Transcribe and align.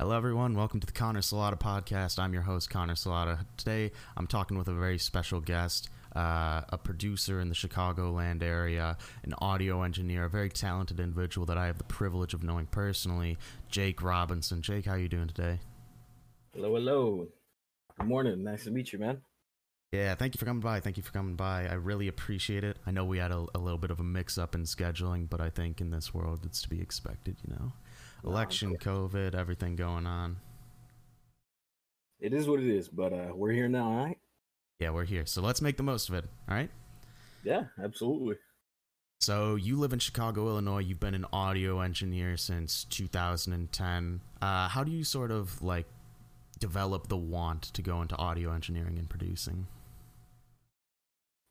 Hello, 0.00 0.16
everyone. 0.16 0.56
Welcome 0.56 0.80
to 0.80 0.86
the 0.88 0.92
Connor 0.92 1.20
Salata 1.20 1.56
podcast. 1.56 2.18
I'm 2.18 2.32
your 2.32 2.42
host, 2.42 2.68
Connor 2.68 2.96
Salata. 2.96 3.46
Today, 3.56 3.92
I'm 4.16 4.26
talking 4.26 4.58
with 4.58 4.66
a 4.66 4.74
very 4.74 4.98
special 4.98 5.40
guest, 5.40 5.88
uh, 6.16 6.62
a 6.68 6.76
producer 6.76 7.38
in 7.38 7.48
the 7.48 7.54
Chicagoland 7.54 8.42
area, 8.42 8.98
an 9.22 9.34
audio 9.38 9.82
engineer, 9.82 10.24
a 10.24 10.28
very 10.28 10.48
talented 10.48 10.98
individual 10.98 11.46
that 11.46 11.56
I 11.56 11.66
have 11.66 11.78
the 11.78 11.84
privilege 11.84 12.34
of 12.34 12.42
knowing 12.42 12.66
personally, 12.66 13.38
Jake 13.68 14.02
Robinson. 14.02 14.62
Jake, 14.62 14.86
how 14.86 14.94
you 14.94 15.06
doing 15.06 15.28
today? 15.28 15.60
Hello, 16.54 16.74
hello. 16.74 17.28
Good 17.96 18.08
morning. 18.08 18.42
Nice 18.42 18.64
to 18.64 18.72
meet 18.72 18.92
you, 18.92 18.98
man. 18.98 19.22
Yeah, 19.92 20.16
thank 20.16 20.34
you 20.34 20.40
for 20.40 20.44
coming 20.44 20.60
by. 20.60 20.80
Thank 20.80 20.96
you 20.96 21.04
for 21.04 21.12
coming 21.12 21.36
by. 21.36 21.68
I 21.68 21.74
really 21.74 22.08
appreciate 22.08 22.64
it. 22.64 22.78
I 22.84 22.90
know 22.90 23.04
we 23.04 23.18
had 23.18 23.30
a, 23.30 23.46
a 23.54 23.58
little 23.58 23.78
bit 23.78 23.92
of 23.92 24.00
a 24.00 24.04
mix 24.04 24.38
up 24.38 24.56
in 24.56 24.64
scheduling, 24.64 25.30
but 25.30 25.40
I 25.40 25.50
think 25.50 25.80
in 25.80 25.92
this 25.92 26.12
world 26.12 26.40
it's 26.44 26.62
to 26.62 26.68
be 26.68 26.80
expected, 26.80 27.36
you 27.46 27.54
know? 27.54 27.72
Election, 28.24 28.76
COVID, 28.76 29.34
everything 29.34 29.76
going 29.76 30.06
on. 30.06 30.36
It 32.20 32.32
is 32.32 32.48
what 32.48 32.60
it 32.60 32.66
is, 32.66 32.88
but 32.88 33.12
uh, 33.12 33.32
we're 33.34 33.52
here 33.52 33.68
now, 33.68 33.90
all 33.90 34.04
right? 34.04 34.18
Yeah, 34.80 34.90
we're 34.90 35.04
here. 35.04 35.26
So 35.26 35.42
let's 35.42 35.60
make 35.60 35.76
the 35.76 35.82
most 35.82 36.08
of 36.08 36.14
it, 36.14 36.24
all 36.48 36.54
right? 36.54 36.70
Yeah, 37.42 37.64
absolutely. 37.82 38.36
So 39.20 39.56
you 39.56 39.78
live 39.78 39.92
in 39.92 39.98
Chicago, 39.98 40.48
Illinois. 40.48 40.80
You've 40.80 41.00
been 41.00 41.14
an 41.14 41.26
audio 41.32 41.80
engineer 41.80 42.36
since 42.36 42.84
2010. 42.84 44.20
Uh, 44.40 44.68
how 44.68 44.84
do 44.84 44.90
you 44.90 45.04
sort 45.04 45.30
of 45.30 45.62
like 45.62 45.86
develop 46.58 47.08
the 47.08 47.16
want 47.16 47.62
to 47.62 47.82
go 47.82 48.00
into 48.00 48.16
audio 48.16 48.52
engineering 48.52 48.98
and 48.98 49.08
producing? 49.08 49.66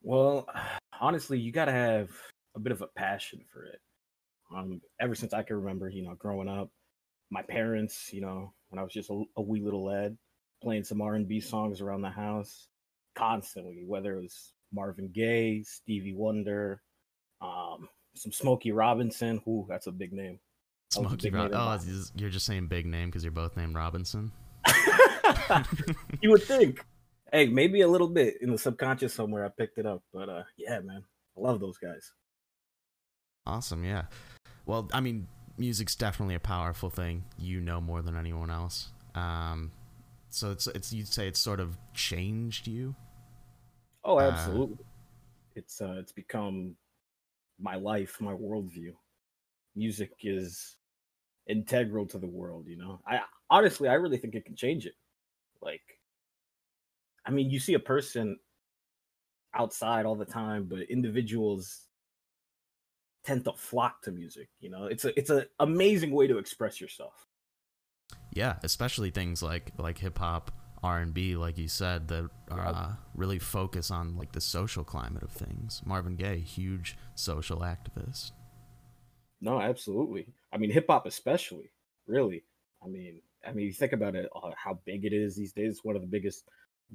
Well, 0.02 0.48
honestly, 1.00 1.40
you 1.40 1.52
got 1.52 1.66
to 1.66 1.72
have 1.72 2.10
a 2.56 2.60
bit 2.60 2.72
of 2.72 2.82
a 2.82 2.88
passion 2.88 3.44
for 3.52 3.64
it. 3.64 3.80
Um, 4.54 4.82
ever 5.00 5.16
since 5.16 5.34
I 5.34 5.44
can 5.44 5.58
remember, 5.58 5.90
you 5.90 6.04
know, 6.04 6.16
growing 6.16 6.48
up, 6.48 6.70
my 7.32 7.42
parents, 7.42 8.12
you 8.14 8.22
know, 8.22 8.54
when 8.70 8.80
I 8.80 8.84
was 8.84 8.94
just 8.94 9.10
a, 9.10 9.24
a 9.38 9.42
wee 9.42 9.62
little 9.62 9.86
lad, 9.86 10.18
playing 10.62 10.84
some 10.84 11.02
R 11.02 11.16
and 11.16 11.28
B 11.28 11.40
songs 11.40 11.82
around 11.82 12.02
the 12.02 12.10
house 12.10 12.68
constantly, 13.16 13.84
whether 13.86 14.18
it 14.18 14.22
was 14.22 14.54
Marvin 14.72 15.10
Gaye, 15.14 15.64
Stevie 15.64 16.14
Wonder, 16.14 16.82
um, 17.42 17.90
some 18.16 18.32
Smokey 18.32 18.72
Robinson. 18.72 19.42
Who 19.46 19.66
that's 19.68 19.88
a 19.88 19.92
big 19.92 20.14
name. 20.14 20.40
Smokey 20.92 21.30
Robinson. 21.32 21.60
Oh, 21.60 22.04
you're 22.16 22.30
just 22.30 22.46
saying 22.46 22.68
big 22.68 22.86
name 22.86 23.10
because 23.10 23.24
you're 23.24 23.32
both 23.32 23.58
named 23.58 23.76
Robinson. 23.76 24.32
you 26.22 26.30
would 26.30 26.44
think. 26.44 26.86
Hey, 27.32 27.48
maybe 27.48 27.82
a 27.82 27.88
little 27.88 28.10
bit 28.10 28.36
in 28.42 28.52
the 28.52 28.58
subconscious 28.60 29.12
somewhere 29.12 29.44
I 29.44 29.50
picked 29.50 29.80
it 29.80 29.88
up, 29.88 30.04
but 30.14 30.30
uh, 30.30 30.44
yeah, 30.56 30.80
man, 30.82 31.04
I 31.36 31.42
love 31.42 31.60
those 31.60 31.80
guys. 31.80 32.12
Awesome, 33.48 33.84
yeah. 33.84 34.04
Well, 34.66 34.90
I 34.94 35.02
mean, 35.02 35.28
music's 35.58 35.96
definitely 35.96 36.36
a 36.36 36.40
powerful 36.40 36.90
thing. 36.90 37.26
You 37.38 37.60
know 37.60 37.82
more 37.82 38.02
than 38.02 38.16
anyone 38.16 38.50
else. 38.50 38.90
Um, 39.16 39.72
so 40.30 40.52
it's 40.52 40.68
it's 40.68 40.92
you'd 40.94 41.08
say 41.08 41.28
it's 41.28 41.40
sort 41.40 41.60
of 41.60 41.78
changed 41.94 42.68
you. 42.68 42.96
Oh, 44.04 44.18
uh, 44.18 44.22
absolutely. 44.22 44.76
Uh, 44.80 44.84
it's 45.56 45.82
uh, 45.82 45.96
it's 46.00 46.12
become 46.12 46.76
my 47.60 47.76
life, 47.76 48.20
my 48.20 48.34
worldview. 48.34 48.94
Music 49.76 50.12
is 50.22 50.78
integral 51.48 52.06
to 52.08 52.18
the 52.18 52.28
world. 52.28 52.68
You 52.68 52.78
know, 52.78 53.02
I 53.06 53.20
honestly, 53.50 53.90
I 53.90 53.94
really 53.94 54.18
think 54.18 54.36
it 54.36 54.46
can 54.46 54.56
change 54.56 54.86
it. 54.86 54.96
Like, 55.62 56.00
I 57.26 57.32
mean, 57.32 57.50
you 57.50 57.60
see 57.60 57.76
a 57.76 57.80
person 57.80 58.38
outside 59.54 60.06
all 60.06 60.16
the 60.16 60.26
time, 60.26 60.66
but 60.66 60.82
individuals 60.90 61.88
tend 63.24 63.46
to 63.46 63.54
flock 63.54 64.02
to 64.04 64.12
music. 64.12 64.50
You 64.60 64.70
know, 64.70 64.86
it's 64.86 65.06
a 65.06 65.18
it's 65.18 65.30
an 65.30 65.46
amazing 65.60 66.12
way 66.12 66.28
to 66.28 66.38
express 66.38 66.82
yourself. 66.82 67.28
Yeah, 68.32 68.56
especially 68.64 69.12
things 69.12 69.42
like 69.42 69.72
like 69.78 69.98
hip 69.98 70.18
hop, 70.18 70.52
R 70.84 71.00
and 71.00 71.14
B, 71.14 71.36
like 71.36 71.58
you 71.58 71.68
said, 71.68 72.08
that 72.10 72.30
uh, 72.52 72.94
really 73.16 73.40
focus 73.40 73.92
on 73.92 74.18
like 74.18 74.32
the 74.34 74.42
social 74.42 74.84
climate 74.84 75.24
of 75.24 75.32
things. 75.32 75.82
Marvin 75.86 76.16
Gaye, 76.16 76.40
huge 76.40 76.98
social 77.16 77.60
activist. 77.60 78.32
No, 79.42 79.60
absolutely. 79.60 80.28
I 80.52 80.58
mean, 80.58 80.72
hip 80.72 80.86
hop 80.90 81.06
especially, 81.06 81.72
really. 82.08 82.44
I 82.84 82.88
mean, 82.88 83.22
I 83.46 83.52
mean, 83.52 83.66
you 83.66 83.74
think 83.74 83.94
about 83.94 84.16
it, 84.16 84.30
uh, 84.36 84.52
how 84.56 84.80
big 84.86 85.06
it 85.06 85.14
is 85.14 85.36
these 85.36 85.54
days. 85.54 85.72
It's 85.72 85.84
one 85.84 85.96
of 85.96 86.02
the 86.02 86.08
biggest 86.08 86.48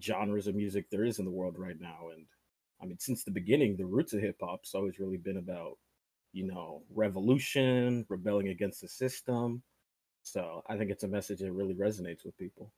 genres 0.03 0.47
of 0.47 0.55
music 0.55 0.91
there 0.91 1.05
is 1.05 1.19
in 1.19 1.25
the 1.25 1.31
world 1.31 1.57
right 1.59 1.79
now, 1.81 2.09
and 2.15 2.27
I 2.81 2.87
mean, 2.87 2.99
since 2.99 3.25
the 3.25 3.31
beginning, 3.31 3.77
the 3.77 3.87
roots 3.87 4.13
of 4.13 4.21
hip 4.21 4.37
hop's 4.41 4.75
always 4.75 4.99
really 4.99 5.17
been 5.17 5.39
about 5.39 5.79
you 6.33 6.47
know, 6.47 6.83
revolution, 6.95 8.05
rebelling 8.09 8.49
against 8.49 8.81
the 8.81 8.89
system. 8.89 9.63
So 10.23 10.63
I 10.69 10.77
think 10.77 10.91
it's 10.91 11.05
a 11.05 11.09
message 11.09 11.41
that 11.41 11.53
really 11.53 11.75
resonates 11.75 12.25
with 12.25 12.37
people. 12.37 12.73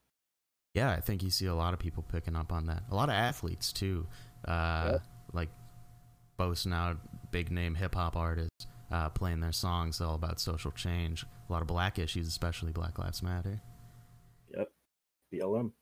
Yeah, 0.74 0.90
I 0.90 1.00
think 1.00 1.22
you 1.22 1.30
see 1.30 1.46
a 1.46 1.54
lot 1.54 1.74
of 1.74 1.80
people 1.80 2.04
picking 2.04 2.36
up 2.36 2.52
on 2.52 2.66
that. 2.66 2.84
A 2.90 2.94
lot 2.94 3.08
of 3.08 3.14
athletes 3.14 3.72
too, 3.72 4.06
uh, 4.46 4.90
yep. 4.92 5.02
like 5.32 5.48
boasting 6.36 6.72
out 6.72 6.98
big 7.32 7.50
name 7.50 7.74
hip 7.74 7.94
hop 7.94 8.16
artists 8.16 8.66
uh, 8.90 9.08
playing 9.08 9.40
their 9.40 9.52
songs 9.52 10.00
all 10.00 10.14
about 10.14 10.40
social 10.40 10.70
change. 10.70 11.24
A 11.48 11.52
lot 11.52 11.62
of 11.62 11.68
black 11.68 11.98
issues, 11.98 12.26
especially 12.26 12.72
Black 12.72 12.98
Lives 12.98 13.22
Matter. 13.22 13.60
Yep, 14.56 14.68
BLM. 15.32 15.72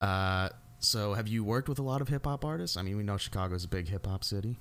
Uh, 0.00 0.48
so 0.78 1.14
have 1.14 1.28
you 1.28 1.44
worked 1.44 1.68
with 1.68 1.78
a 1.78 1.82
lot 1.82 2.00
of 2.00 2.08
hip 2.08 2.24
hop 2.24 2.44
artists? 2.44 2.76
I 2.76 2.82
mean, 2.82 2.96
we 2.96 3.02
know 3.02 3.16
Chicago's 3.16 3.64
a 3.64 3.68
big 3.68 3.88
hip 3.88 4.06
hop 4.06 4.24
city. 4.24 4.58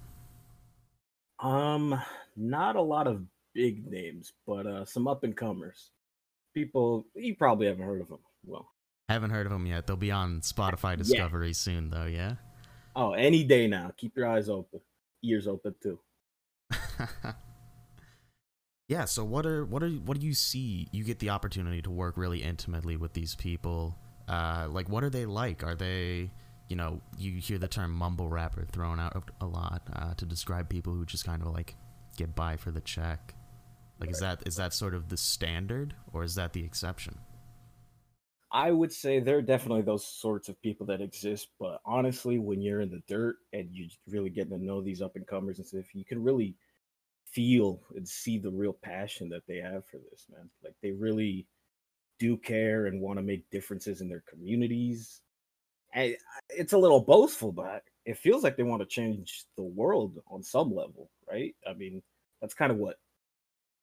Um, 1.41 1.99
not 2.35 2.75
a 2.75 2.81
lot 2.81 3.07
of 3.07 3.23
big 3.53 3.87
names, 3.87 4.33
but 4.45 4.65
uh, 4.65 4.85
some 4.85 5.07
up 5.07 5.23
and 5.23 5.35
comers. 5.35 5.91
People 6.53 7.05
you 7.15 7.35
probably 7.35 7.67
haven't 7.67 7.85
heard 7.85 8.01
of 8.01 8.07
them. 8.09 8.19
Well, 8.45 8.67
haven't 9.07 9.31
heard 9.31 9.45
of 9.45 9.51
them 9.51 9.65
yet. 9.65 9.87
They'll 9.87 9.95
be 9.97 10.11
on 10.11 10.41
Spotify 10.41 10.97
Discovery 10.97 11.47
yeah. 11.47 11.53
soon, 11.53 11.89
though. 11.89 12.05
Yeah. 12.05 12.35
Oh, 12.95 13.13
any 13.13 13.43
day 13.43 13.67
now. 13.67 13.91
Keep 13.97 14.17
your 14.17 14.27
eyes 14.27 14.49
open, 14.49 14.81
ears 15.23 15.47
open 15.47 15.75
too. 15.81 15.99
yeah. 18.87 19.05
So 19.05 19.23
what 19.23 19.45
are 19.45 19.65
what 19.65 19.83
are 19.83 19.89
what 19.89 20.19
do 20.19 20.25
you 20.25 20.33
see? 20.33 20.87
You 20.91 21.03
get 21.03 21.19
the 21.19 21.29
opportunity 21.29 21.81
to 21.83 21.91
work 21.91 22.17
really 22.17 22.43
intimately 22.43 22.97
with 22.97 23.13
these 23.13 23.35
people. 23.35 23.97
Uh, 24.27 24.67
like, 24.69 24.89
what 24.89 25.03
are 25.03 25.09
they 25.09 25.25
like? 25.25 25.63
Are 25.63 25.75
they 25.75 26.31
you 26.69 26.75
know, 26.75 27.01
you 27.17 27.33
hear 27.33 27.57
the 27.57 27.67
term 27.67 27.91
mumble 27.91 28.29
rapper 28.29 28.65
thrown 28.71 28.99
out 28.99 29.31
a 29.41 29.45
lot 29.45 29.81
uh, 29.93 30.13
to 30.13 30.25
describe 30.25 30.69
people 30.69 30.93
who 30.93 31.05
just 31.05 31.25
kind 31.25 31.41
of 31.41 31.49
like 31.49 31.75
get 32.15 32.35
by 32.35 32.55
for 32.55 32.71
the 32.71 32.81
check. 32.81 33.33
Like, 33.99 34.11
is 34.11 34.19
that 34.19 34.47
is 34.47 34.55
that 34.55 34.73
sort 34.73 34.93
of 34.93 35.09
the 35.09 35.17
standard, 35.17 35.93
or 36.13 36.23
is 36.23 36.35
that 36.35 36.53
the 36.53 36.63
exception? 36.63 37.17
I 38.51 38.71
would 38.71 38.93
say 38.93 39.19
there 39.19 39.37
are 39.37 39.43
definitely 39.43 39.81
those 39.81 40.07
sorts 40.07 40.47
of 40.47 40.61
people 40.61 40.85
that 40.87 41.01
exist, 41.01 41.49
but 41.59 41.81
honestly, 41.85 42.39
when 42.39 42.61
you're 42.61 42.81
in 42.81 42.89
the 42.89 43.03
dirt 43.07 43.35
and 43.51 43.69
you're 43.71 43.89
really 44.07 44.29
getting 44.29 44.57
to 44.57 44.63
know 44.63 44.81
these 44.81 45.01
up 45.01 45.15
and 45.15 45.27
comers 45.27 45.59
and 45.59 45.67
stuff, 45.67 45.93
you 45.93 46.05
can 46.05 46.23
really 46.23 46.55
feel 47.25 47.81
and 47.95 48.07
see 48.07 48.39
the 48.39 48.49
real 48.49 48.73
passion 48.73 49.29
that 49.29 49.43
they 49.47 49.57
have 49.57 49.85
for 49.85 49.99
this, 50.09 50.25
man. 50.31 50.49
Like 50.63 50.73
they 50.81 50.91
really 50.91 51.45
do 52.19 52.37
care 52.37 52.87
and 52.87 53.01
want 53.01 53.19
to 53.19 53.23
make 53.23 53.49
differences 53.51 54.01
in 54.01 54.09
their 54.09 54.23
communities 54.27 55.21
it's 55.93 56.73
a 56.73 56.77
little 56.77 56.99
boastful, 56.99 57.51
but 57.51 57.83
it 58.05 58.17
feels 58.17 58.43
like 58.43 58.57
they 58.57 58.63
want 58.63 58.81
to 58.81 58.87
change 58.87 59.45
the 59.55 59.63
world 59.63 60.19
on 60.27 60.43
some 60.43 60.73
level, 60.73 61.09
right? 61.29 61.55
I 61.67 61.73
mean, 61.73 62.01
that's 62.41 62.53
kind 62.53 62.71
of 62.71 62.77
what 62.77 62.97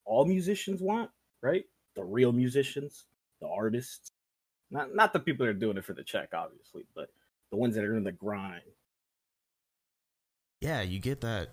all 0.05 0.25
musicians 0.25 0.81
want, 0.81 1.11
right? 1.43 1.65
The 1.95 2.05
real 2.05 2.33
musicians, 2.33 3.05
the 3.41 3.49
artists, 3.49 4.13
not 4.71 4.95
not 4.95 5.13
the 5.13 5.21
people 5.21 5.47
that 5.47 5.51
are 5.51 5.59
doing 5.59 5.77
it 5.77 5.85
for 5.85 5.95
the 5.95 6.05
check, 6.05 6.31
obviously, 6.33 6.85
but 6.95 7.09
the 7.51 7.57
ones 7.57 7.75
that 7.75 7.85
are 7.85 7.97
in 7.97 8.05
the 8.05 8.13
grind. 8.13 8.63
Yeah, 10.61 10.83
you 10.83 10.99
get 10.99 11.21
that. 11.21 11.51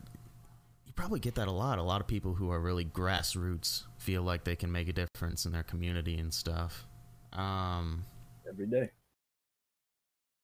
You 0.85 0.93
probably 0.93 1.19
get 1.19 1.35
that 1.35 1.47
a 1.47 1.51
lot. 1.51 1.77
A 1.77 1.83
lot 1.83 2.01
of 2.01 2.07
people 2.07 2.35
who 2.35 2.51
are 2.51 2.59
really 2.59 2.85
grassroots 2.85 3.83
feel 3.97 4.23
like 4.23 4.43
they 4.43 4.55
can 4.55 4.71
make 4.71 4.87
a 4.87 4.93
difference 4.93 5.45
in 5.45 5.51
their 5.51 5.63
community 5.63 6.17
and 6.17 6.33
stuff. 6.33 6.87
Um, 7.33 8.05
Every 8.47 8.67
day 8.67 8.91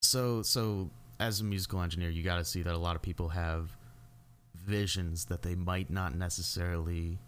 so 0.09 0.41
so 0.41 0.89
as 1.19 1.41
a 1.41 1.43
musical 1.43 1.81
engineer, 1.81 2.09
you 2.09 2.23
got 2.23 2.37
to 2.37 2.45
see 2.45 2.63
that 2.63 2.73
a 2.73 2.77
lot 2.77 2.95
of 2.95 3.01
people 3.01 3.29
have 3.29 3.75
visions 4.55 5.25
that 5.25 5.41
they 5.41 5.55
might 5.55 5.89
not 5.89 6.15
necessarily 6.15 7.19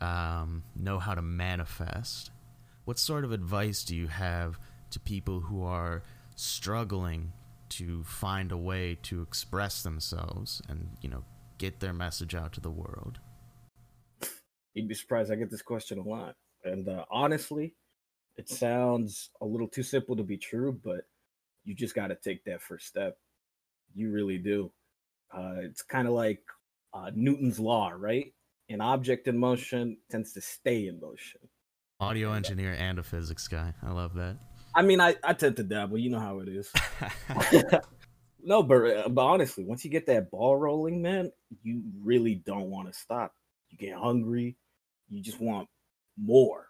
um, 0.00 0.64
know 0.74 0.98
how 0.98 1.14
to 1.14 1.22
manifest. 1.22 2.30
What 2.86 2.98
sort 2.98 3.24
of 3.24 3.32
advice 3.32 3.84
do 3.84 3.94
you 3.94 4.08
have 4.08 4.58
to 4.90 5.00
people 5.00 5.40
who 5.40 5.64
are 5.64 6.02
struggling 6.36 7.32
to 7.70 8.02
find 8.04 8.50
a 8.50 8.56
way 8.56 8.98
to 9.02 9.22
express 9.22 9.82
themselves 9.82 10.60
and 10.68 10.88
you 11.00 11.08
know 11.08 11.24
get 11.58 11.80
their 11.80 11.92
message 11.92 12.34
out 12.34 12.52
to 12.54 12.60
the 12.60 12.70
world? 12.70 13.20
You'd 14.74 14.88
be 14.88 14.94
surprised. 14.94 15.30
I 15.30 15.36
get 15.36 15.50
this 15.50 15.62
question 15.62 15.98
a 15.98 16.02
lot, 16.02 16.34
and 16.64 16.88
uh, 16.88 17.04
honestly, 17.10 17.74
it 18.36 18.48
sounds 18.48 19.30
a 19.40 19.46
little 19.46 19.68
too 19.68 19.84
simple 19.84 20.16
to 20.16 20.24
be 20.24 20.36
true, 20.36 20.72
but 20.84 21.02
you 21.64 21.74
just 21.74 21.94
got 21.94 22.08
to 22.08 22.16
take 22.16 22.44
that 22.44 22.62
first 22.62 22.86
step. 22.86 23.16
You 23.94 24.10
really 24.10 24.38
do. 24.38 24.70
Uh, 25.34 25.54
it's 25.58 25.82
kind 25.82 26.06
of 26.06 26.14
like 26.14 26.40
uh, 26.92 27.10
Newton's 27.14 27.58
law, 27.58 27.92
right? 27.96 28.32
An 28.68 28.80
object 28.80 29.28
in 29.28 29.38
motion 29.38 29.96
tends 30.10 30.32
to 30.34 30.40
stay 30.40 30.86
in 30.86 31.00
motion. 31.00 31.40
Audio 32.00 32.32
engineer 32.32 32.76
and 32.78 32.98
a 32.98 33.02
physics 33.02 33.48
guy. 33.48 33.72
I 33.82 33.92
love 33.92 34.14
that. 34.14 34.36
I 34.74 34.82
mean, 34.82 35.00
I, 35.00 35.14
I 35.22 35.32
tend 35.32 35.56
to 35.56 35.62
dabble. 35.62 35.98
You 35.98 36.10
know 36.10 36.18
how 36.18 36.40
it 36.40 36.48
is. 36.48 36.72
no, 38.42 38.62
but, 38.62 38.74
uh, 38.74 39.08
but 39.08 39.22
honestly, 39.22 39.64
once 39.64 39.84
you 39.84 39.90
get 39.90 40.06
that 40.06 40.30
ball 40.30 40.56
rolling, 40.56 41.00
man, 41.00 41.30
you 41.62 41.82
really 42.02 42.34
don't 42.34 42.70
want 42.70 42.92
to 42.92 42.98
stop. 42.98 43.32
You 43.70 43.78
get 43.78 43.96
hungry. 43.96 44.56
You 45.08 45.22
just 45.22 45.40
want 45.40 45.68
more. 46.16 46.66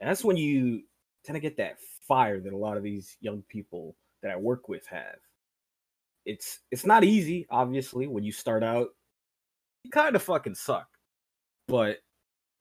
And 0.00 0.08
that's 0.08 0.24
when 0.24 0.36
you 0.36 0.82
tend 1.24 1.36
to 1.36 1.40
get 1.40 1.56
that 1.58 1.78
fire 2.06 2.40
that 2.40 2.52
a 2.52 2.56
lot 2.56 2.76
of 2.76 2.82
these 2.82 3.16
young 3.20 3.42
people 3.48 3.94
that 4.22 4.32
I 4.32 4.36
work 4.36 4.68
with 4.68 4.86
have. 4.86 5.18
It's 6.24 6.60
it's 6.70 6.84
not 6.84 7.04
easy, 7.04 7.46
obviously, 7.50 8.06
when 8.06 8.24
you 8.24 8.32
start 8.32 8.62
out. 8.62 8.88
You 9.84 9.90
kind 9.90 10.14
of 10.16 10.22
fucking 10.22 10.54
suck. 10.56 10.88
But 11.68 11.98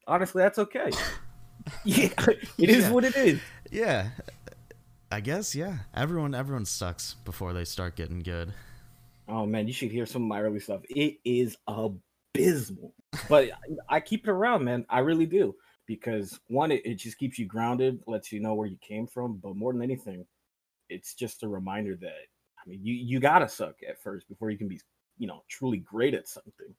honestly, 0.08 0.42
that's 0.42 0.60
okay. 0.60 0.92
yeah, 1.84 2.10
it 2.58 2.70
is 2.70 2.86
Yeah. 2.86 2.92
what 2.92 3.04
it 3.04 3.16
is. 3.16 3.40
Yeah. 3.72 4.10
I 5.12 5.20
guess 5.22 5.56
yeah. 5.56 5.78
Everyone 5.96 6.34
everyone 6.36 6.66
sucks 6.66 7.14
before 7.26 7.54
they 7.54 7.66
start 7.66 7.96
getting 7.96 8.20
good. 8.20 8.54
Oh 9.28 9.46
man, 9.46 9.68
you 9.68 9.74
should 9.74 9.92
hear 9.92 10.06
some 10.06 10.22
of 10.24 10.28
my 10.28 10.42
early 10.42 10.60
stuff. 10.60 10.82
It 10.90 11.18
is 11.26 11.58
abysmal. 11.68 12.94
But 13.30 13.50
I 13.90 14.00
keep 14.00 14.28
it 14.28 14.32
around, 14.32 14.64
man. 14.64 14.86
I 14.90 15.00
really 15.00 15.26
do. 15.26 15.56
Because 15.86 16.40
one, 16.48 16.72
it, 16.72 16.86
it 16.86 16.96
just 16.96 17.18
keeps 17.18 17.40
you 17.40 17.46
grounded, 17.46 18.02
lets 18.08 18.32
you 18.34 18.42
know 18.42 18.54
where 18.54 18.68
you 18.68 18.78
came 18.82 19.08
from. 19.08 19.38
But 19.38 19.56
more 19.56 19.72
than 19.72 19.82
anything, 19.82 20.26
it's 20.90 21.14
just 21.14 21.44
a 21.44 21.48
reminder 21.48 21.96
that 21.96 22.28
I 22.64 22.70
mean 22.70 22.80
you, 22.84 22.94
you 22.94 23.20
gotta 23.20 23.50
suck 23.50 23.76
at 23.88 24.02
first 24.02 24.28
before 24.28 24.50
you 24.50 24.58
can 24.58 24.68
be, 24.68 24.80
you 25.18 25.28
know, 25.28 25.44
truly 25.48 25.78
great 25.78 26.14
at 26.14 26.28
something. 26.28 26.74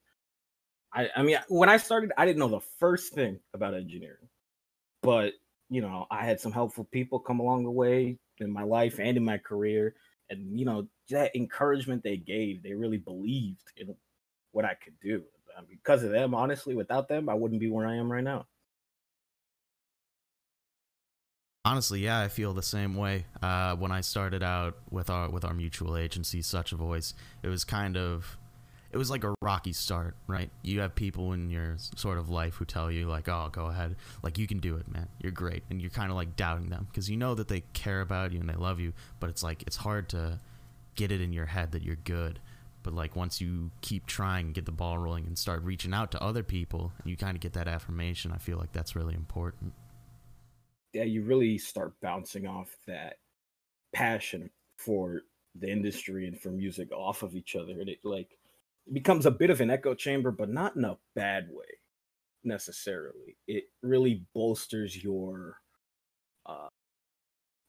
I, 0.93 1.09
I 1.17 1.23
mean 1.23 1.39
when 1.49 1.69
I 1.69 1.77
started, 1.77 2.13
I 2.17 2.25
didn't 2.25 2.39
know 2.39 2.49
the 2.49 2.67
first 2.79 3.13
thing 3.13 3.39
about 3.55 3.75
engineering. 3.75 4.29
But 5.03 5.35
you 5.71 5.83
know, 5.83 6.07
I 6.11 6.25
had 6.25 6.41
some 6.41 6.53
helpful 6.53 6.85
people 6.85 7.19
come 7.19 7.41
along 7.41 7.65
the 7.65 7.71
way 7.71 8.19
in 8.39 8.51
my 8.51 8.63
life 8.63 8.99
and 8.99 9.17
in 9.17 9.25
my 9.25 9.39
career 9.39 9.95
and 10.31 10.59
you 10.59 10.65
know 10.65 10.87
that 11.11 11.35
encouragement 11.35 12.03
they 12.03 12.17
gave 12.17 12.63
they 12.63 12.75
really 12.75 12.99
believed 12.99 13.73
in 13.77 13.95
what 14.53 14.65
i 14.65 14.75
could 14.75 14.99
do 15.01 15.23
because 15.69 16.03
of 16.03 16.11
them 16.11 16.35
honestly 16.35 16.75
without 16.75 17.09
them 17.09 17.29
i 17.29 17.35
wouldn't 17.35 17.61
be 17.61 17.71
where 17.71 17.87
i 17.87 17.97
am 17.97 18.11
right 18.11 18.25
now 18.25 18.47
Honestly, 21.69 22.01
yeah, 22.01 22.19
I 22.21 22.29
feel 22.29 22.55
the 22.55 22.63
same 22.63 22.95
way. 22.95 23.27
Uh, 23.43 23.77
when 23.77 23.93
I 23.93 24.01
started 24.01 24.43
out 24.43 24.79
with 24.91 25.11
our 25.11 25.29
with 25.29 25.45
our 25.45 25.53
mutual 25.53 25.99
agency, 25.99 26.41
Such 26.41 26.73
a 26.73 26.77
Voice, 26.77 27.13
it 27.43 27.49
was 27.49 27.63
kind 27.63 27.95
of, 27.95 28.39
it 28.91 28.97
was 28.97 29.11
like 29.11 29.23
a 29.23 29.35
rocky 29.43 29.75
start, 29.75 30.17
right? 30.27 30.49
You 30.63 30.81
have 30.81 30.95
people 30.95 31.35
in 31.35 31.51
your 31.51 31.77
sort 31.95 32.17
of 32.17 32.31
life 32.31 32.55
who 32.55 32.65
tell 32.65 32.91
you 32.91 33.07
like, 33.07 33.29
"Oh, 33.29 33.51
go 33.53 33.67
ahead, 33.67 33.97
like 34.23 34.39
you 34.39 34.47
can 34.47 34.61
do 34.61 34.77
it, 34.77 34.91
man. 34.91 35.09
You're 35.21 35.31
great," 35.31 35.63
and 35.69 35.79
you're 35.83 35.91
kind 35.91 36.09
of 36.11 36.17
like 36.17 36.37
doubting 36.37 36.71
them 36.71 36.87
because 36.91 37.11
you 37.11 37.19
know 37.19 37.35
that 37.35 37.49
they 37.49 37.61
care 37.75 38.01
about 38.01 38.33
you 38.33 38.41
and 38.41 38.49
they 38.49 38.55
love 38.55 38.81
you, 38.81 38.95
but 39.21 39.29
it's 39.29 39.43
like 39.43 39.63
it's 39.67 39.77
hard 39.77 40.09
to 40.09 40.41
get 40.95 41.13
it 41.13 41.21
in 41.21 41.35
your 41.35 41.47
head 41.47 41.73
that 41.73 41.83
you're 41.83 41.97
good. 41.97 42.41
But 42.83 42.95
like 42.95 43.15
once 43.15 43.43
you 43.43 43.73
keep 43.83 44.07
trying, 44.07 44.47
and 44.47 44.55
get 44.55 44.65
the 44.65 44.73
ball 44.73 44.97
rolling, 44.97 45.27
and 45.27 45.37
start 45.37 45.63
reaching 45.65 45.93
out 45.93 46.13
to 46.13 46.23
other 46.23 46.43
people, 46.43 46.93
and 47.03 47.11
you 47.11 47.17
kind 47.19 47.37
of 47.37 47.43
get 47.43 47.53
that 47.53 47.69
affirmation, 47.69 48.33
I 48.33 48.39
feel 48.39 48.57
like 48.57 48.73
that's 48.73 48.97
really 48.97 49.15
important. 49.15 49.75
Yeah 50.93 51.05
you 51.05 51.23
really 51.23 51.59
start 51.59 51.95
bouncing 52.01 52.47
off 52.47 52.77
that 52.87 53.17
passion 53.93 54.51
for 54.77 55.23
the 55.55 55.71
industry 55.71 56.27
and 56.27 56.39
for 56.41 56.51
music 56.51 56.91
off 56.93 57.23
of 57.23 57.35
each 57.35 57.57
other. 57.57 57.81
And 57.81 57.89
it 57.89 57.99
like 58.05 58.39
it 58.87 58.95
becomes 58.95 59.27
a 59.27 59.31
bit 59.31 59.51
of 59.51 59.61
an 59.61 59.71
echo 59.71 59.95
chamber 59.95 60.31
but 60.31 60.49
not 60.49 60.77
in 60.77 60.85
a 60.85 60.97
bad 61.15 61.49
way 61.51 61.67
necessarily. 62.45 63.37
It 63.47 63.65
really 63.83 64.25
bolsters 64.35 65.03
your 65.03 65.57
uh 66.47 66.69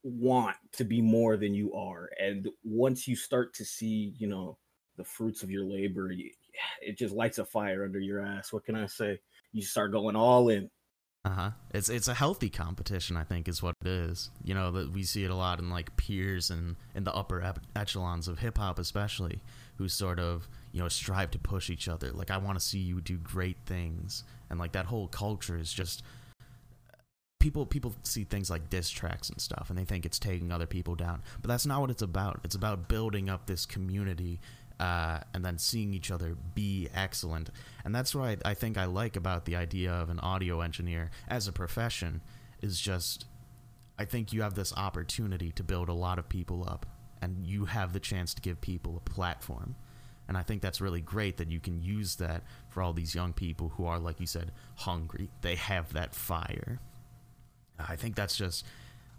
want 0.04 0.56
to 0.74 0.86
be 0.86 1.02
more 1.02 1.36
than 1.36 1.54
you 1.54 1.74
are. 1.74 2.10
And 2.20 2.48
once 2.64 3.08
you 3.08 3.16
start 3.16 3.54
to 3.56 3.66
see 3.66 4.14
you 4.18 4.28
know 4.28 4.58
the 4.98 5.04
fruits 5.04 5.44
of 5.44 5.52
your 5.52 5.66
labor 5.66 6.12
you, 6.12 6.32
it 6.82 6.98
just 6.98 7.16
lights 7.16 7.40
a 7.40 7.46
fire 7.46 7.86
under 7.86 8.00
your 8.00 8.22
ass. 8.22 8.54
What 8.54 8.66
can 8.66 8.76
i 8.76 8.86
say? 8.86 9.20
You 9.52 9.64
start 9.64 9.92
going 9.92 10.16
all 10.16 10.50
in 10.50 10.70
Uh 11.26 11.30
huh. 11.30 11.52
It's 11.74 11.90
it's 11.90 12.08
a 12.08 12.14
healthy 12.14 12.50
competition, 12.50 13.18
I 13.18 13.24
think, 13.26 13.48
is 13.50 13.62
what 13.62 13.76
it 13.82 13.88
is. 13.88 14.30
You 14.44 14.54
know 14.54 14.72
that 14.72 14.94
we 14.94 15.04
see 15.04 15.26
it 15.26 15.32
a 15.32 15.36
lot 15.36 15.60
in 15.60 15.70
like 15.70 15.96
peers 15.98 16.50
and 16.50 16.78
in 16.96 17.04
the 17.04 17.14
upper 17.14 17.54
echelons 17.76 18.28
of 18.30 18.40
hip 18.40 18.58
hop, 18.58 18.80
especially, 18.80 19.42
who 19.78 19.90
sort 19.90 20.20
of 20.20 20.48
you 20.72 20.82
know 20.82 20.88
strive 20.88 21.32
to 21.32 21.40
push 21.40 21.70
each 21.70 21.90
other. 21.90 22.12
Like 22.12 22.32
I 22.32 22.38
want 22.38 22.58
to 22.58 22.66
see 22.66 22.80
you 22.80 23.02
do 23.02 23.18
great 23.18 23.58
things, 23.66 24.24
and 24.50 24.58
like 24.60 24.72
that 24.72 24.86
whole 24.86 25.08
culture 25.08 25.58
is 25.58 25.74
just 25.74 26.04
people 27.40 27.66
people 27.66 27.94
see 28.04 28.24
things 28.24 28.50
like 28.50 28.70
diss 28.70 28.90
tracks 28.90 29.30
and 29.30 29.42
stuff, 29.42 29.70
and 29.70 29.78
they 29.78 29.86
think 29.86 30.06
it's 30.06 30.20
taking 30.20 30.52
other 30.54 30.68
people 30.68 30.96
down. 30.96 31.22
But 31.42 31.50
that's 31.50 31.66
not 31.66 31.82
what 31.82 31.90
it's 31.90 32.02
about. 32.02 32.40
It's 32.44 32.56
about 32.56 32.88
building 32.88 33.30
up 33.30 33.46
this 33.46 33.66
community. 33.66 34.40
Uh, 34.80 35.20
and 35.34 35.44
then 35.44 35.58
seeing 35.58 35.94
each 35.94 36.10
other 36.10 36.38
be 36.56 36.88
excellent. 36.94 37.50
And 37.84 37.94
that's 37.94 38.16
what 38.16 38.24
I, 38.46 38.52
I 38.52 38.54
think 38.54 38.78
I 38.78 38.86
like 38.86 39.18
about 39.18 39.44
the 39.44 39.58
idea 39.58 39.92
of 39.92 40.10
an 40.10 40.20
audio 40.20 40.62
engineer 40.62 41.12
as 41.28 41.50
a 41.50 41.52
profession 41.52 42.22
is 42.62 42.80
just 42.80 43.26
I 43.98 44.06
think 44.06 44.32
you 44.32 44.42
have 44.44 44.54
this 44.54 44.74
opportunity 44.74 45.52
to 45.52 45.64
build 45.64 45.90
a 45.90 45.94
lot 45.94 46.20
of 46.20 46.30
people 46.30 46.66
up 46.66 46.86
and 47.22 47.46
you 47.46 47.66
have 47.66 47.92
the 47.92 48.00
chance 48.00 48.34
to 48.34 48.42
give 48.42 48.62
people 48.62 48.96
a 48.96 49.10
platform. 49.10 49.76
And 50.30 50.38
I 50.38 50.44
think 50.44 50.62
that's 50.62 50.80
really 50.80 51.02
great 51.02 51.36
that 51.38 51.52
you 51.52 51.60
can 51.60 51.82
use 51.82 52.16
that 52.16 52.44
for 52.70 52.82
all 52.82 52.94
these 52.94 53.14
young 53.14 53.34
people 53.34 53.70
who 53.70 53.86
are, 53.86 54.00
like 54.00 54.22
you 54.22 54.28
said, 54.28 54.52
hungry. 54.76 55.30
They 55.42 55.56
have 55.56 55.92
that 55.94 56.16
fire. 56.16 56.80
I 57.78 57.98
think 57.98 58.16
that's 58.16 58.38
just 58.38 58.66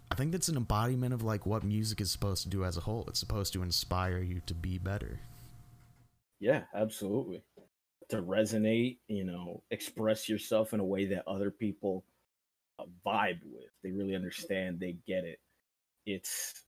I 0.09 0.15
think 0.15 0.31
that's 0.31 0.49
an 0.49 0.57
embodiment 0.57 1.13
of 1.13 1.21
like 1.21 1.45
what 1.45 1.63
music 1.63 2.01
is 2.01 2.11
supposed 2.11 2.43
to 2.43 2.49
do 2.49 2.65
as 2.65 2.75
a 2.75 2.81
whole. 2.81 3.05
It's 3.07 3.19
supposed 3.19 3.53
to 3.53 3.61
inspire 3.61 4.19
you 4.19 4.41
to 4.45 4.53
be 4.53 4.77
better. 4.77 5.19
Yeah, 6.41 6.63
absolutely. 6.73 7.43
To 8.09 8.21
resonate, 8.23 8.97
you 9.07 9.23
know, 9.23 9.63
express 9.71 10.27
yourself 10.27 10.73
in 10.73 10.79
a 10.81 10.85
way 10.85 11.05
that 11.05 11.27
other 11.27 11.51
people 11.51 12.03
uh, 12.79 12.85
vibe 13.05 13.39
with. 13.45 13.69
They 13.83 13.91
really 13.91 14.15
understand, 14.15 14.79
they 14.79 14.97
get 15.07 15.23
it. 15.23 15.39
It's 16.05 16.65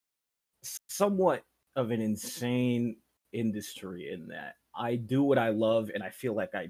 somewhat 0.87 1.43
of 1.75 1.91
an 1.91 2.01
insane 2.01 2.97
industry 3.33 4.11
in 4.13 4.27
that 4.27 4.55
I 4.75 4.95
do 4.95 5.23
what 5.23 5.39
I 5.39 5.49
love 5.49 5.89
and 5.93 6.03
I 6.03 6.11
feel 6.11 6.35
like 6.35 6.55
I 6.55 6.69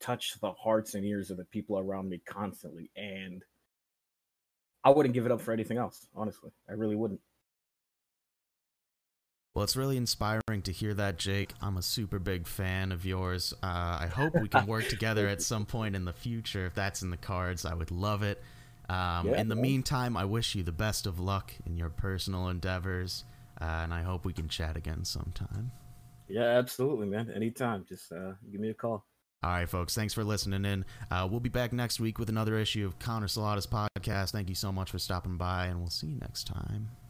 touch 0.00 0.34
the 0.40 0.52
hearts 0.52 0.94
and 0.94 1.04
ears 1.06 1.30
of 1.30 1.38
the 1.38 1.46
people 1.46 1.78
around 1.78 2.10
me 2.10 2.20
constantly. 2.26 2.90
And 2.96 3.42
I 4.84 4.90
wouldn't 4.90 5.14
give 5.14 5.26
it 5.26 5.32
up 5.32 5.40
for 5.40 5.52
anything 5.52 5.78
else, 5.78 6.06
honestly. 6.14 6.52
I 6.68 6.74
really 6.74 6.96
wouldn't. 6.96 7.20
Well, 9.56 9.64
it's 9.64 9.74
really 9.74 9.96
inspiring 9.96 10.60
to 10.64 10.70
hear 10.70 10.92
that, 10.92 11.16
Jake. 11.16 11.54
I'm 11.62 11.78
a 11.78 11.82
super 11.82 12.18
big 12.18 12.46
fan 12.46 12.92
of 12.92 13.06
yours. 13.06 13.54
Uh, 13.62 13.96
I 14.02 14.06
hope 14.06 14.38
we 14.38 14.48
can 14.48 14.66
work 14.66 14.86
together 14.86 15.26
at 15.28 15.40
some 15.40 15.64
point 15.64 15.96
in 15.96 16.04
the 16.04 16.12
future. 16.12 16.66
If 16.66 16.74
that's 16.74 17.00
in 17.00 17.08
the 17.08 17.16
cards, 17.16 17.64
I 17.64 17.72
would 17.72 17.90
love 17.90 18.22
it. 18.22 18.42
Um, 18.90 19.28
Yeah, 19.28 19.40
in 19.40 19.48
the 19.48 19.54
man. 19.54 19.62
meantime, 19.62 20.14
I 20.14 20.26
wish 20.26 20.54
you 20.54 20.62
the 20.62 20.72
best 20.72 21.06
of 21.06 21.18
luck 21.18 21.54
in 21.64 21.78
your 21.78 21.88
personal 21.88 22.48
endeavors, 22.48 23.24
uh, 23.58 23.64
and 23.64 23.94
I 23.94 24.02
hope 24.02 24.26
we 24.26 24.34
can 24.34 24.46
chat 24.46 24.76
again 24.76 25.06
sometime. 25.06 25.72
Yeah, 26.28 26.42
absolutely, 26.42 27.06
man. 27.06 27.30
Anytime. 27.30 27.86
Just 27.88 28.12
uh, 28.12 28.32
give 28.52 28.60
me 28.60 28.68
a 28.68 28.74
call. 28.74 29.06
All 29.42 29.50
right, 29.52 29.66
folks. 29.66 29.94
Thanks 29.94 30.12
for 30.12 30.22
listening 30.22 30.66
in. 30.66 30.84
Uh, 31.10 31.26
we'll 31.30 31.40
be 31.40 31.48
back 31.48 31.72
next 31.72 31.98
week 31.98 32.18
with 32.18 32.28
another 32.28 32.58
issue 32.58 32.84
of 32.84 32.98
Connor 32.98 33.26
Salata's 33.26 33.66
podcast. 33.66 34.32
Thank 34.32 34.50
you 34.50 34.54
so 34.54 34.70
much 34.70 34.90
for 34.90 34.98
stopping 34.98 35.38
by, 35.38 35.68
and 35.68 35.78
we'll 35.78 35.88
see 35.88 36.08
you 36.08 36.18
next 36.18 36.46
time. 36.46 36.90